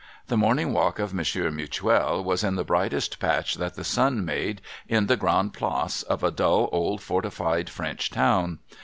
[0.29, 4.59] The morning walk of Monsieur Mutuel was in the brightest patch that the sun made
[4.87, 8.57] in the Grande Place of a dull old fortified French town.